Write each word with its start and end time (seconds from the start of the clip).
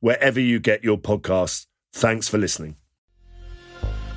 wherever 0.00 0.40
you 0.40 0.58
get 0.58 0.82
your 0.82 0.98
podcasts. 0.98 1.66
Thanks 1.92 2.28
for 2.28 2.38
listening. 2.38 2.76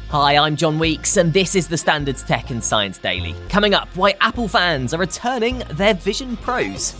Hi, 0.09 0.37
I'm 0.37 0.55
John 0.55 0.77
Weeks, 0.77 1.17
and 1.17 1.33
this 1.33 1.55
is 1.55 1.67
the 1.67 1.77
Standards 1.77 2.23
Tech 2.23 2.51
and 2.51 2.63
Science 2.63 2.99
Daily. 2.99 3.35
Coming 3.49 3.73
up, 3.73 3.87
why 3.95 4.13
Apple 4.21 4.47
fans 4.47 4.93
are 4.93 4.99
returning 4.99 5.63
their 5.71 5.95
Vision 5.95 6.37
Pros. 6.37 6.93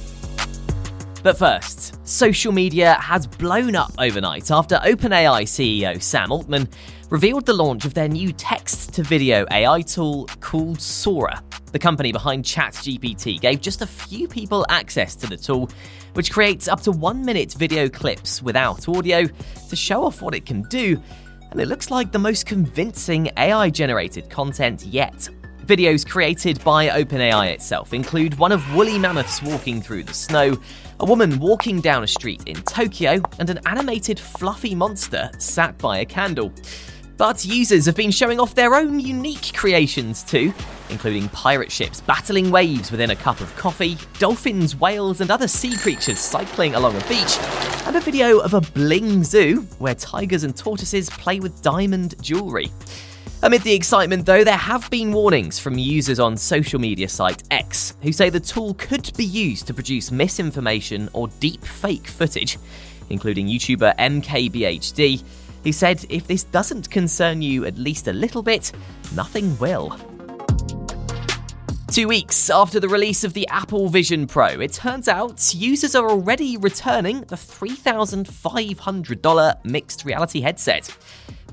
But 1.22 1.38
first, 1.38 2.06
social 2.08 2.52
media 2.52 2.96
has 2.96 3.28
blown 3.28 3.76
up 3.76 3.94
overnight 4.00 4.52
after 4.52 4.78
OpenAI 4.78 5.44
CEO 5.44 6.02
Sam 6.02 6.32
Altman 6.32 6.68
revealed 7.12 7.46
the 7.46 7.54
launch 7.54 7.86
of 7.86 7.94
their 7.94 8.10
new 8.10 8.34
text 8.34 8.94
to 8.96 9.04
video 9.04 9.46
AI 9.52 9.82
tool 9.82 10.28
called 10.40 10.82
Sora. 10.82 11.42
The 11.74 11.80
company 11.80 12.12
behind 12.12 12.46
ChatGPT 12.46 13.42
gave 13.42 13.60
just 13.60 13.82
a 13.82 13.88
few 13.88 14.28
people 14.28 14.64
access 14.70 15.16
to 15.16 15.28
the 15.28 15.36
tool, 15.36 15.72
which 16.14 16.32
creates 16.32 16.68
up 16.68 16.82
to 16.82 16.92
one 16.92 17.26
minute 17.26 17.54
video 17.54 17.90
clips 17.90 18.44
without 18.44 18.88
audio 18.88 19.26
to 19.70 19.76
show 19.76 20.06
off 20.06 20.22
what 20.22 20.36
it 20.36 20.46
can 20.46 20.62
do. 20.70 21.02
And 21.50 21.60
it 21.60 21.68
looks 21.68 21.90
like 21.90 22.12
the 22.12 22.20
most 22.20 22.46
convincing 22.46 23.32
AI 23.38 23.72
generated 23.72 24.30
content 24.30 24.86
yet. 24.86 25.28
Videos 25.66 26.08
created 26.08 26.64
by 26.64 26.90
OpenAI 26.90 27.48
itself 27.52 27.92
include 27.92 28.38
one 28.38 28.52
of 28.52 28.76
woolly 28.76 29.00
mammoths 29.00 29.42
walking 29.42 29.82
through 29.82 30.04
the 30.04 30.14
snow, 30.14 30.56
a 31.00 31.06
woman 31.06 31.40
walking 31.40 31.82
down 31.82 32.04
a 32.04 32.08
street 32.08 32.44
in 32.46 32.62
Tokyo, 32.64 33.20
and 33.40 33.50
an 33.50 33.60
animated 33.66 34.20
fluffy 34.20 34.76
monster 34.76 35.32
sat 35.40 35.76
by 35.80 36.00
a 36.00 36.06
candle. 36.06 36.54
But 37.18 37.46
users 37.46 37.86
have 37.86 37.96
been 37.96 38.10
showing 38.10 38.40
off 38.40 38.56
their 38.56 38.74
own 38.74 39.00
unique 39.00 39.54
creations 39.54 40.24
too, 40.24 40.52
including 40.90 41.30
pirate 41.30 41.72
ships 41.72 42.02
battling 42.02 42.50
waves 42.50 42.92
within 42.92 43.12
a 43.12 43.16
cup 43.16 43.40
of 43.40 43.56
coffee, 43.56 43.98
dolphins, 44.18 44.76
whales, 44.76 45.22
and 45.22 45.30
other 45.30 45.48
sea 45.48 45.78
creatures 45.78 46.18
cycling 46.18 46.74
along 46.74 46.96
a 46.96 47.08
beach, 47.08 47.38
and 47.86 47.96
a 47.96 48.02
video 48.02 48.40
of 48.40 48.56
a 48.56 48.62
bling 48.62 49.24
zoo 49.24 49.62
where 49.78 49.94
tigers 49.94 50.44
and 50.44 50.58
tortoises 50.58 51.10
play 51.12 51.40
with 51.40 51.62
diamond 51.62 52.16
jewellery. 52.22 52.72
Amid 53.44 53.62
the 53.62 53.74
excitement, 53.74 54.26
though, 54.26 54.44
there 54.44 54.58
have 54.58 54.90
been 54.90 55.12
warnings 55.12 55.60
from 55.60 55.78
users 55.78 56.20
on 56.20 56.36
social 56.36 56.80
media 56.80 57.10
site 57.10 57.44
X 57.52 57.96
who 58.02 58.12
say 58.12 58.30
the 58.30 58.40
tool 58.40 58.74
could 58.76 59.12
be 59.18 59.26
used 59.26 59.68
to 59.68 59.74
produce 59.74 60.12
misinformation 60.12 61.10
or 61.14 61.28
deep 61.40 61.64
fake 61.64 62.08
footage, 62.08 62.58
including 63.10 63.48
YouTuber 63.48 63.98
MKBHD 63.98 65.24
he 65.64 65.72
said, 65.72 66.06
if 66.10 66.28
this 66.28 66.44
doesn't 66.44 66.90
concern 66.90 67.42
you 67.42 67.66
at 67.66 67.78
least 67.78 68.08
a 68.08 68.14
little 68.14 68.44
bit, 68.44 68.72
nothing 69.16 69.58
will. 69.60 69.98
Two 71.94 72.08
weeks 72.08 72.50
after 72.50 72.80
the 72.80 72.90
release 72.90 73.24
of 73.24 73.34
the 73.34 73.48
Apple 73.50 73.88
Vision 73.88 74.26
Pro, 74.26 74.48
it 74.48 74.74
turns 74.74 75.08
out 75.08 75.54
users 75.54 75.94
are 75.94 76.10
already 76.10 76.58
returning 76.58 77.22
the 77.22 77.36
$3,500 77.36 79.66
mixed 79.66 80.04
reality 80.04 80.42
headset. 80.42 80.98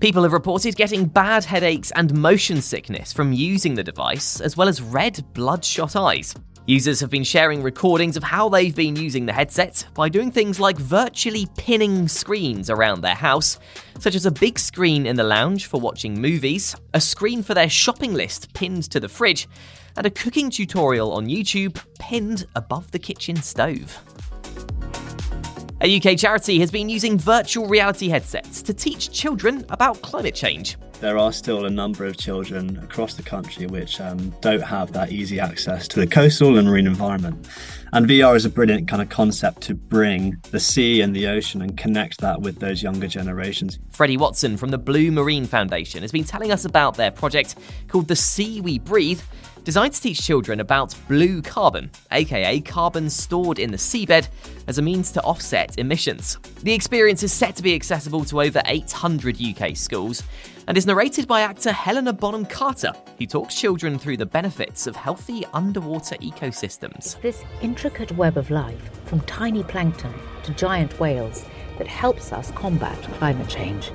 People 0.00 0.22
have 0.22 0.32
reported 0.32 0.76
getting 0.76 1.04
bad 1.04 1.44
headaches 1.44 1.90
and 1.90 2.14
motion 2.14 2.62
sickness 2.62 3.12
from 3.12 3.34
using 3.34 3.74
the 3.74 3.84
device, 3.84 4.40
as 4.40 4.56
well 4.56 4.66
as 4.66 4.80
red, 4.80 5.22
bloodshot 5.34 5.94
eyes. 5.94 6.34
Users 6.66 7.00
have 7.00 7.10
been 7.10 7.24
sharing 7.24 7.62
recordings 7.62 8.16
of 8.16 8.22
how 8.22 8.48
they've 8.48 8.74
been 8.74 8.94
using 8.94 9.26
the 9.26 9.32
headset 9.32 9.86
by 9.94 10.08
doing 10.08 10.30
things 10.30 10.60
like 10.60 10.76
virtually 10.76 11.48
pinning 11.56 12.06
screens 12.06 12.68
around 12.68 13.00
their 13.00 13.14
house, 13.14 13.58
such 13.98 14.14
as 14.14 14.26
a 14.26 14.30
big 14.30 14.58
screen 14.58 15.06
in 15.06 15.16
the 15.16 15.24
lounge 15.24 15.66
for 15.66 15.80
watching 15.80 16.20
movies, 16.20 16.76
a 16.92 17.00
screen 17.00 17.42
for 17.42 17.54
their 17.54 17.70
shopping 17.70 18.12
list 18.12 18.52
pinned 18.52 18.84
to 18.84 19.00
the 19.00 19.08
fridge, 19.08 19.48
and 19.96 20.06
a 20.06 20.10
cooking 20.10 20.50
tutorial 20.50 21.12
on 21.12 21.26
YouTube 21.26 21.82
pinned 21.98 22.46
above 22.54 22.90
the 22.90 22.98
kitchen 22.98 23.36
stove. 23.36 23.98
A 25.80 25.96
UK 25.96 26.16
charity 26.18 26.60
has 26.60 26.70
been 26.70 26.90
using 26.90 27.18
virtual 27.18 27.66
reality 27.66 28.10
headsets 28.10 28.60
to 28.62 28.74
teach 28.74 29.10
children 29.10 29.64
about 29.70 30.02
climate 30.02 30.34
change 30.34 30.76
there 31.00 31.16
are 31.16 31.32
still 31.32 31.64
a 31.64 31.70
number 31.70 32.04
of 32.04 32.16
children 32.18 32.78
across 32.78 33.14
the 33.14 33.22
country 33.22 33.66
which 33.66 34.00
um, 34.00 34.30
don't 34.40 34.62
have 34.62 34.92
that 34.92 35.10
easy 35.10 35.40
access 35.40 35.88
to 35.88 35.98
the 35.98 36.06
coastal 36.06 36.58
and 36.58 36.68
marine 36.68 36.86
environment. 36.86 37.48
And 37.92 38.06
VR 38.06 38.36
is 38.36 38.44
a 38.44 38.50
brilliant 38.50 38.86
kind 38.86 39.00
of 39.00 39.08
concept 39.08 39.62
to 39.62 39.74
bring 39.74 40.36
the 40.50 40.60
sea 40.60 41.00
and 41.00 41.16
the 41.16 41.26
ocean 41.26 41.62
and 41.62 41.76
connect 41.76 42.20
that 42.20 42.42
with 42.42 42.60
those 42.60 42.82
younger 42.82 43.08
generations. 43.08 43.78
Freddie 43.90 44.18
Watson 44.18 44.56
from 44.56 44.70
the 44.70 44.78
Blue 44.78 45.10
Marine 45.10 45.46
Foundation 45.46 46.02
has 46.02 46.12
been 46.12 46.24
telling 46.24 46.52
us 46.52 46.66
about 46.66 46.96
their 46.96 47.10
project 47.10 47.56
called 47.88 48.06
The 48.06 48.16
Sea 48.16 48.60
We 48.60 48.78
Breathe 48.78 49.22
designed 49.64 49.92
to 49.92 50.00
teach 50.00 50.22
children 50.22 50.60
about 50.60 50.94
blue 51.06 51.42
carbon, 51.42 51.90
aka 52.12 52.60
carbon 52.60 53.10
stored 53.10 53.58
in 53.58 53.70
the 53.70 53.76
seabed, 53.76 54.28
as 54.66 54.78
a 54.78 54.82
means 54.82 55.12
to 55.12 55.22
offset 55.22 55.78
emissions. 55.78 56.38
The 56.62 56.72
experience 56.72 57.22
is 57.22 57.32
set 57.32 57.56
to 57.56 57.62
be 57.62 57.74
accessible 57.74 58.24
to 58.26 58.40
over 58.42 58.62
800 58.64 59.38
UK 59.40 59.76
schools 59.76 60.22
and 60.70 60.78
is 60.78 60.86
narrated 60.86 61.26
by 61.26 61.40
actor 61.40 61.72
Helena 61.72 62.12
Bonham 62.12 62.46
Carter, 62.46 62.92
who 63.18 63.26
talks 63.26 63.56
children 63.56 63.98
through 63.98 64.16
the 64.16 64.24
benefits 64.24 64.86
of 64.86 64.94
healthy 64.94 65.44
underwater 65.52 66.14
ecosystems. 66.18 67.20
This 67.22 67.42
intricate 67.60 68.12
web 68.12 68.36
of 68.36 68.52
life, 68.52 69.04
from 69.04 69.18
tiny 69.22 69.64
plankton 69.64 70.14
to 70.44 70.52
giant 70.52 71.00
whales, 71.00 71.44
that 71.78 71.88
helps 71.88 72.32
us 72.32 72.52
combat 72.52 72.96
climate 73.14 73.48
change. 73.48 73.90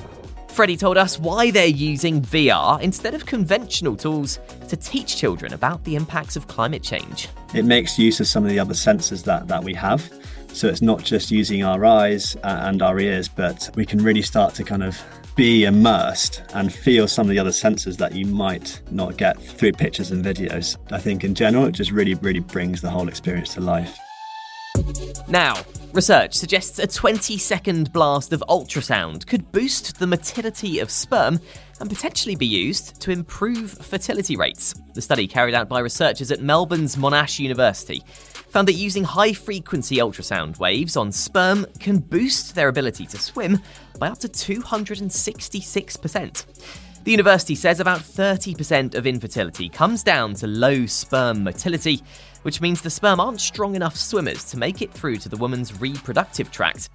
Freddie 0.50 0.76
told 0.76 0.98
us 0.98 1.18
why 1.18 1.50
they're 1.50 1.66
using 1.66 2.22
VR 2.22 2.82
instead 2.82 3.14
of 3.14 3.26
conventional 3.26 3.96
tools 3.96 4.40
to 4.68 4.76
teach 4.76 5.16
children 5.16 5.54
about 5.54 5.82
the 5.86 5.96
impacts 5.96 6.36
of 6.36 6.50
climate 6.50 6.84
change. 6.84 7.30
It 7.54 7.64
makes 7.64 7.98
use 7.98 8.20
of 8.20 8.28
some 8.28 8.44
of 8.44 8.50
the 8.50 8.60
other 8.60 8.74
senses 8.74 9.24
that, 9.24 9.48
that 9.48 9.64
we 9.64 9.74
have. 9.76 10.12
So 10.52 10.68
it's 10.68 10.82
not 10.82 11.06
just 11.06 11.32
using 11.32 11.64
our 11.64 11.86
eyes 11.86 12.36
uh, 12.44 12.60
and 12.64 12.82
our 12.82 13.00
ears, 13.00 13.30
but 13.30 13.70
we 13.76 13.86
can 13.86 14.04
really 14.04 14.22
start 14.22 14.54
to 14.56 14.66
kind 14.66 14.84
of 14.84 15.02
be 15.36 15.66
immersed 15.66 16.44
and 16.54 16.74
feel 16.74 17.08
some 17.08 17.28
of 17.28 17.30
the 17.30 17.40
other 17.40 17.52
senses 17.52 17.98
that 17.98 18.16
you 18.16 18.26
might 18.26 18.82
not 18.92 19.18
get 19.18 19.42
through 19.42 19.74
pictures 19.74 20.12
and 20.12 20.24
videos. 20.24 20.78
I 20.92 21.00
think 21.00 21.24
in 21.24 21.36
general, 21.36 21.66
it 21.66 21.74
just 21.74 21.92
really, 21.92 22.14
really 22.16 22.40
brings 22.40 22.82
the 22.82 22.90
whole 22.90 23.10
experience 23.10 23.54
to 23.56 23.62
life. 23.62 23.98
Now, 25.28 25.64
research 25.94 26.34
suggests 26.34 26.80
a 26.80 26.88
20 26.88 27.38
second 27.38 27.92
blast 27.92 28.34
of 28.34 28.44
ultrasound 28.50 29.26
could 29.26 29.52
boost 29.52 30.00
the 30.00 30.08
motility 30.08 30.80
of 30.80 30.92
sperm 30.92 31.40
and 31.80 31.90
potentially 31.90 32.36
be 32.36 32.46
used 32.46 33.02
to 33.02 33.12
improve 33.12 33.72
fertility 33.72 34.36
rates. 34.38 34.74
The 34.94 35.02
study, 35.02 35.28
carried 35.28 35.56
out 35.56 35.68
by 35.68 35.80
researchers 35.80 36.32
at 36.32 36.42
Melbourne's 36.42 36.96
Monash 36.96 37.40
University, 37.40 38.04
found 38.56 38.68
that 38.70 38.76
using 38.76 39.04
high 39.04 39.34
frequency 39.34 39.98
ultrasound 39.98 40.58
waves 40.60 40.96
on 40.96 41.12
sperm 41.12 41.66
can 41.78 42.00
boost 42.00 42.56
their 42.56 42.70
ability 42.70 43.06
to 43.06 43.18
swim 43.18 43.60
by 44.00 44.08
up 44.08 44.18
to 44.18 44.30
266%. 44.30 46.46
The 47.04 47.12
university 47.12 47.56
says 47.56 47.82
about 47.82 48.00
30% 48.00 48.96
of 48.96 49.06
infertility 49.06 49.68
comes 49.68 50.04
down 50.04 50.36
to 50.36 50.48
low 50.48 50.86
sperm 50.86 51.44
motility, 51.44 52.02
which 52.44 52.62
means 52.62 52.82
the 52.82 52.90
sperm 52.90 53.20
aren't 53.20 53.42
strong 53.42 53.76
enough 53.76 53.98
swimmers 53.98 54.46
to 54.46 54.58
make 54.58 54.82
it 54.82 54.94
through 54.94 55.18
to 55.18 55.28
the 55.28 55.36
woman's 55.36 55.82
reproductive 55.82 56.50
tract. 56.50 56.90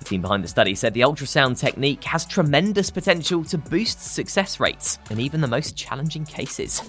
The 0.00 0.04
team 0.04 0.22
behind 0.22 0.42
the 0.42 0.48
study 0.48 0.74
said 0.74 0.92
the 0.92 1.02
ultrasound 1.02 1.56
technique 1.56 2.02
has 2.02 2.24
tremendous 2.24 2.90
potential 2.90 3.44
to 3.44 3.58
boost 3.58 4.12
success 4.12 4.58
rates 4.58 4.98
in 5.10 5.20
even 5.20 5.40
the 5.40 5.46
most 5.46 5.76
challenging 5.76 6.24
cases. 6.24 6.82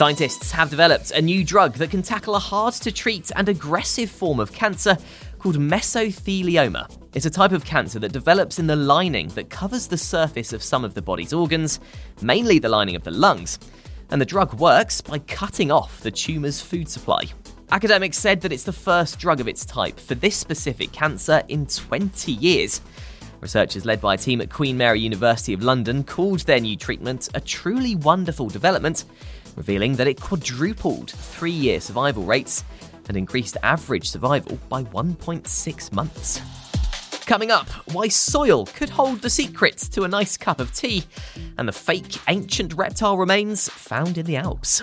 Scientists 0.00 0.50
have 0.50 0.70
developed 0.70 1.10
a 1.10 1.20
new 1.20 1.44
drug 1.44 1.74
that 1.74 1.90
can 1.90 2.00
tackle 2.00 2.34
a 2.34 2.38
hard 2.38 2.72
to 2.72 2.90
treat 2.90 3.30
and 3.36 3.50
aggressive 3.50 4.08
form 4.08 4.40
of 4.40 4.50
cancer 4.50 4.96
called 5.38 5.58
mesothelioma. 5.58 6.90
It's 7.12 7.26
a 7.26 7.30
type 7.30 7.52
of 7.52 7.66
cancer 7.66 7.98
that 7.98 8.10
develops 8.10 8.58
in 8.58 8.66
the 8.66 8.76
lining 8.76 9.28
that 9.34 9.50
covers 9.50 9.86
the 9.86 9.98
surface 9.98 10.54
of 10.54 10.62
some 10.62 10.86
of 10.86 10.94
the 10.94 11.02
body's 11.02 11.34
organs, 11.34 11.80
mainly 12.22 12.58
the 12.58 12.70
lining 12.70 12.96
of 12.96 13.04
the 13.04 13.10
lungs. 13.10 13.58
And 14.08 14.18
the 14.18 14.24
drug 14.24 14.58
works 14.58 15.02
by 15.02 15.18
cutting 15.18 15.70
off 15.70 16.00
the 16.00 16.10
tumour's 16.10 16.62
food 16.62 16.88
supply. 16.88 17.24
Academics 17.70 18.16
said 18.16 18.40
that 18.40 18.52
it's 18.52 18.64
the 18.64 18.72
first 18.72 19.18
drug 19.18 19.38
of 19.38 19.48
its 19.48 19.66
type 19.66 20.00
for 20.00 20.14
this 20.14 20.34
specific 20.34 20.92
cancer 20.92 21.42
in 21.48 21.66
20 21.66 22.32
years. 22.32 22.80
Researchers 23.40 23.84
led 23.84 24.00
by 24.00 24.14
a 24.14 24.18
team 24.18 24.40
at 24.40 24.50
Queen 24.50 24.76
Mary 24.76 25.00
University 25.00 25.52
of 25.52 25.62
London 25.62 26.04
called 26.04 26.40
their 26.40 26.60
new 26.60 26.76
treatment 26.76 27.28
a 27.34 27.40
truly 27.40 27.96
wonderful 27.96 28.48
development, 28.48 29.04
revealing 29.56 29.96
that 29.96 30.06
it 30.06 30.20
quadrupled 30.20 31.10
three 31.10 31.50
year 31.50 31.80
survival 31.80 32.24
rates 32.24 32.64
and 33.08 33.16
increased 33.16 33.56
average 33.62 34.08
survival 34.08 34.58
by 34.68 34.84
1.6 34.84 35.92
months. 35.92 36.40
Coming 37.26 37.50
up, 37.50 37.68
why 37.92 38.08
soil 38.08 38.66
could 38.66 38.88
hold 38.88 39.20
the 39.20 39.30
secret 39.30 39.78
to 39.92 40.02
a 40.02 40.08
nice 40.08 40.36
cup 40.36 40.60
of 40.60 40.72
tea, 40.72 41.04
and 41.58 41.68
the 41.68 41.72
fake 41.72 42.18
ancient 42.28 42.74
reptile 42.74 43.16
remains 43.16 43.68
found 43.68 44.18
in 44.18 44.26
the 44.26 44.36
Alps. 44.36 44.82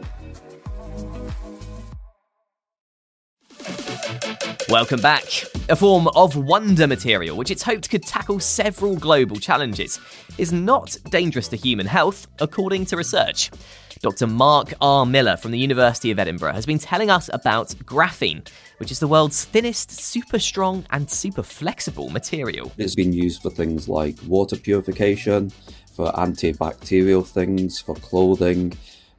Welcome 4.71 5.01
back. 5.01 5.25
A 5.67 5.75
form 5.75 6.07
of 6.15 6.37
wonder 6.37 6.87
material, 6.87 7.35
which 7.35 7.51
it's 7.51 7.61
hoped 7.61 7.89
could 7.89 8.03
tackle 8.03 8.39
several 8.39 8.95
global 8.95 9.35
challenges, 9.35 9.99
is 10.37 10.53
not 10.53 10.95
dangerous 11.09 11.49
to 11.49 11.57
human 11.57 11.85
health, 11.85 12.25
according 12.39 12.85
to 12.85 12.95
research. 12.95 13.51
Dr. 13.99 14.27
Mark 14.27 14.73
R. 14.79 15.05
Miller 15.05 15.35
from 15.35 15.51
the 15.51 15.59
University 15.59 16.09
of 16.09 16.19
Edinburgh 16.19 16.53
has 16.53 16.65
been 16.65 16.79
telling 16.79 17.09
us 17.09 17.29
about 17.33 17.67
graphene, 17.83 18.47
which 18.77 18.93
is 18.93 18.99
the 18.99 19.09
world's 19.09 19.43
thinnest, 19.43 19.91
super 19.91 20.39
strong, 20.39 20.85
and 20.89 21.11
super 21.11 21.43
flexible 21.43 22.09
material. 22.09 22.71
It's 22.77 22.95
been 22.95 23.11
used 23.11 23.41
for 23.41 23.49
things 23.49 23.89
like 23.89 24.15
water 24.25 24.55
purification, 24.55 25.49
for 25.93 26.13
antibacterial 26.13 27.27
things, 27.27 27.81
for 27.81 27.95
clothing, 27.95 28.71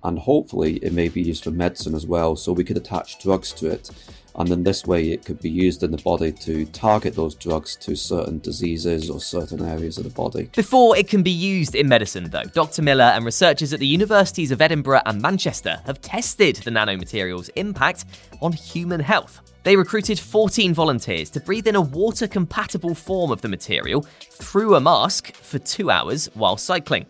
and 0.02 0.18
hopefully 0.18 0.76
it 0.76 0.94
may 0.94 1.10
be 1.10 1.20
used 1.20 1.44
for 1.44 1.50
medicine 1.50 1.94
as 1.94 2.06
well. 2.06 2.36
So 2.36 2.54
we 2.54 2.64
could 2.64 2.78
attach 2.78 3.22
drugs 3.22 3.52
to 3.52 3.70
it 3.70 3.90
and 4.34 4.50
in 4.50 4.62
this 4.62 4.86
way 4.86 5.10
it 5.10 5.24
could 5.24 5.40
be 5.40 5.50
used 5.50 5.82
in 5.82 5.90
the 5.90 6.02
body 6.02 6.32
to 6.32 6.64
target 6.66 7.14
those 7.14 7.34
drugs 7.34 7.76
to 7.76 7.94
certain 7.94 8.38
diseases 8.38 9.10
or 9.10 9.20
certain 9.20 9.64
areas 9.64 9.98
of 9.98 10.04
the 10.04 10.10
body. 10.10 10.50
Before 10.54 10.96
it 10.96 11.08
can 11.08 11.22
be 11.22 11.30
used 11.30 11.74
in 11.74 11.88
medicine, 11.88 12.30
though, 12.30 12.44
Dr. 12.44 12.82
Miller 12.82 13.04
and 13.04 13.24
researchers 13.24 13.72
at 13.72 13.80
the 13.80 13.86
universities 13.86 14.50
of 14.50 14.60
Edinburgh 14.60 15.02
and 15.06 15.20
Manchester 15.20 15.80
have 15.86 16.00
tested 16.00 16.56
the 16.56 16.70
nanomaterial's 16.70 17.48
impact 17.50 18.04
on 18.40 18.52
human 18.52 19.00
health. 19.00 19.40
They 19.64 19.76
recruited 19.76 20.18
14 20.18 20.74
volunteers 20.74 21.30
to 21.30 21.40
breathe 21.40 21.68
in 21.68 21.76
a 21.76 21.80
water 21.80 22.26
compatible 22.26 22.94
form 22.96 23.30
of 23.30 23.42
the 23.42 23.48
material 23.48 24.04
through 24.20 24.74
a 24.74 24.80
mask 24.80 25.34
for 25.34 25.58
two 25.58 25.88
hours 25.90 26.26
while 26.34 26.56
cycling. 26.56 27.06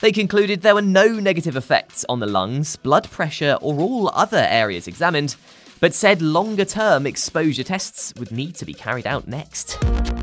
They 0.00 0.12
concluded 0.12 0.62
there 0.62 0.74
were 0.74 0.80
no 0.80 1.08
negative 1.20 1.56
effects 1.56 2.06
on 2.08 2.20
the 2.20 2.26
lungs, 2.26 2.76
blood 2.76 3.10
pressure, 3.10 3.58
or 3.60 3.78
all 3.80 4.08
other 4.14 4.46
areas 4.48 4.88
examined, 4.88 5.36
but 5.80 5.94
said 5.94 6.22
longer 6.22 6.64
term 6.64 7.06
exposure 7.06 7.64
tests 7.64 8.12
would 8.18 8.30
need 8.30 8.54
to 8.54 8.64
be 8.64 8.74
carried 8.74 9.06
out 9.06 9.26
next. 9.26 9.78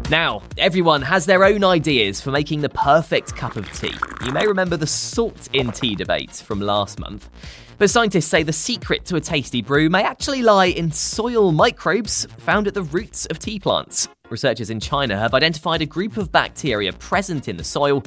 Now, 0.09 0.41
everyone 0.57 1.01
has 1.01 1.25
their 1.25 1.43
own 1.43 1.63
ideas 1.63 2.21
for 2.21 2.31
making 2.31 2.61
the 2.61 2.69
perfect 2.69 3.35
cup 3.35 3.57
of 3.57 3.69
tea. 3.73 3.95
You 4.23 4.31
may 4.31 4.47
remember 4.47 4.77
the 4.77 4.87
salt 4.87 5.49
in 5.51 5.71
tea 5.71 5.95
debate 5.95 6.31
from 6.31 6.61
last 6.61 6.99
month. 6.99 7.29
But 7.77 7.89
scientists 7.89 8.25
say 8.25 8.41
the 8.43 8.53
secret 8.53 9.05
to 9.05 9.17
a 9.17 9.21
tasty 9.21 9.61
brew 9.61 9.89
may 9.89 10.03
actually 10.03 10.41
lie 10.41 10.67
in 10.67 10.91
soil 10.91 11.51
microbes 11.51 12.25
found 12.37 12.67
at 12.67 12.73
the 12.73 12.83
roots 12.83 13.25
of 13.27 13.37
tea 13.37 13.59
plants. 13.59 14.07
Researchers 14.29 14.69
in 14.69 14.79
China 14.79 15.17
have 15.17 15.33
identified 15.33 15.81
a 15.81 15.85
group 15.85 16.17
of 16.17 16.31
bacteria 16.31 16.91
present 16.93 17.47
in 17.47 17.57
the 17.57 17.63
soil 17.63 18.03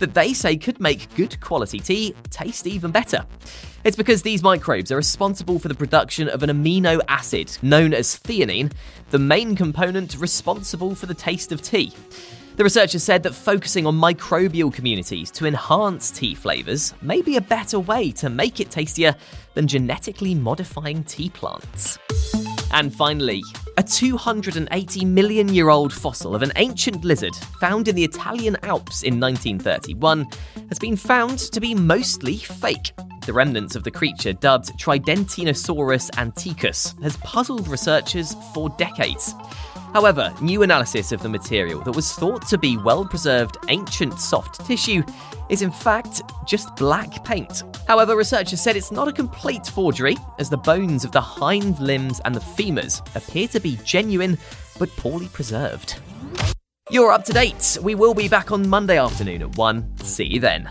that 0.00 0.14
they 0.14 0.32
say 0.32 0.56
could 0.56 0.80
make 0.80 1.14
good 1.14 1.40
quality 1.40 1.78
tea 1.78 2.14
taste 2.30 2.66
even 2.66 2.90
better. 2.90 3.24
It's 3.84 3.96
because 3.96 4.22
these 4.22 4.42
microbes 4.42 4.92
are 4.92 4.96
responsible 4.96 5.58
for 5.58 5.68
the 5.68 5.74
production 5.74 6.28
of 6.28 6.42
an 6.42 6.50
amino 6.50 7.00
acid 7.08 7.56
known 7.62 7.94
as 7.94 8.18
theanine, 8.18 8.72
the 9.10 9.18
main 9.18 9.56
component 9.56 10.16
responsible 10.16 10.94
for 10.94 11.06
the 11.06 11.14
taste 11.14 11.52
of 11.52 11.62
tea. 11.62 11.92
The 12.56 12.64
researchers 12.64 13.02
said 13.02 13.22
that 13.22 13.34
focusing 13.34 13.86
on 13.86 13.98
microbial 13.98 14.70
communities 14.70 15.30
to 15.30 15.46
enhance 15.46 16.10
tea 16.10 16.34
flavours 16.34 16.92
may 17.00 17.22
be 17.22 17.36
a 17.36 17.40
better 17.40 17.80
way 17.80 18.10
to 18.12 18.28
make 18.28 18.60
it 18.60 18.70
tastier 18.70 19.14
than 19.54 19.66
genetically 19.66 20.34
modifying 20.34 21.04
tea 21.04 21.30
plants. 21.30 21.98
And 22.72 22.94
finally, 22.94 23.42
a 23.80 23.82
280 23.82 25.06
million 25.06 25.48
year 25.48 25.70
old 25.70 25.90
fossil 25.90 26.34
of 26.34 26.42
an 26.42 26.52
ancient 26.56 27.02
lizard 27.02 27.34
found 27.60 27.88
in 27.88 27.94
the 27.94 28.04
Italian 28.04 28.54
Alps 28.62 29.02
in 29.02 29.18
1931 29.18 30.26
has 30.68 30.78
been 30.78 30.96
found 30.96 31.38
to 31.38 31.60
be 31.60 31.74
mostly 31.74 32.36
fake. 32.36 32.92
The 33.26 33.32
remnants 33.32 33.76
of 33.76 33.84
the 33.84 33.90
creature, 33.90 34.32
dubbed 34.32 34.78
Tridentinosaurus 34.78 36.10
antiquus, 36.18 36.94
has 37.02 37.16
puzzled 37.18 37.68
researchers 37.68 38.34
for 38.54 38.70
decades. 38.70 39.34
However, 39.92 40.32
new 40.40 40.62
analysis 40.62 41.12
of 41.12 41.20
the 41.22 41.28
material 41.28 41.82
that 41.82 41.94
was 41.94 42.12
thought 42.12 42.46
to 42.48 42.56
be 42.56 42.76
well 42.78 43.04
preserved 43.04 43.58
ancient 43.68 44.18
soft 44.18 44.64
tissue 44.64 45.02
is 45.48 45.62
in 45.62 45.70
fact 45.70 46.22
just 46.46 46.74
black 46.76 47.24
paint. 47.24 47.64
However, 47.86 48.16
researchers 48.16 48.60
said 48.60 48.76
it's 48.76 48.92
not 48.92 49.08
a 49.08 49.12
complete 49.12 49.66
forgery, 49.66 50.16
as 50.38 50.48
the 50.48 50.56
bones 50.56 51.04
of 51.04 51.12
the 51.12 51.20
hind 51.20 51.78
limbs 51.80 52.20
and 52.24 52.34
the 52.34 52.40
femurs 52.40 53.00
appear 53.16 53.48
to 53.48 53.60
be 53.60 53.78
genuine 53.84 54.38
but 54.78 54.88
poorly 54.96 55.28
preserved. 55.28 55.98
You're 56.90 57.12
up 57.12 57.24
to 57.26 57.32
date. 57.32 57.78
We 57.82 57.94
will 57.94 58.14
be 58.14 58.28
back 58.28 58.50
on 58.50 58.68
Monday 58.68 58.98
afternoon 58.98 59.42
at 59.42 59.56
1. 59.56 59.98
See 59.98 60.24
you 60.24 60.40
then. 60.40 60.70